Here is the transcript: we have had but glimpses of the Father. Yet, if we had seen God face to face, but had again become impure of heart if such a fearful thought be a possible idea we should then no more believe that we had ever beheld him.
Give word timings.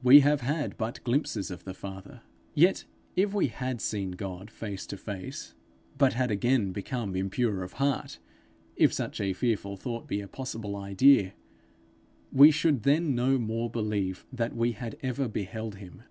we 0.00 0.20
have 0.20 0.42
had 0.42 0.78
but 0.78 1.02
glimpses 1.02 1.50
of 1.50 1.64
the 1.64 1.74
Father. 1.74 2.20
Yet, 2.54 2.84
if 3.16 3.34
we 3.34 3.48
had 3.48 3.80
seen 3.80 4.12
God 4.12 4.48
face 4.48 4.86
to 4.86 4.96
face, 4.96 5.54
but 5.98 6.12
had 6.12 6.30
again 6.30 6.70
become 6.70 7.16
impure 7.16 7.64
of 7.64 7.72
heart 7.72 8.20
if 8.76 8.92
such 8.92 9.20
a 9.20 9.32
fearful 9.32 9.76
thought 9.76 10.06
be 10.06 10.20
a 10.20 10.28
possible 10.28 10.76
idea 10.76 11.32
we 12.32 12.52
should 12.52 12.84
then 12.84 13.16
no 13.16 13.38
more 13.38 13.68
believe 13.68 14.24
that 14.32 14.54
we 14.54 14.70
had 14.70 14.96
ever 15.02 15.26
beheld 15.26 15.74
him. 15.74 16.04